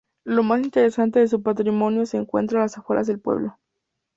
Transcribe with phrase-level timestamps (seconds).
[0.25, 3.59] Lo más interesante de su patrimonio se encuentra a las afueras del pueblo.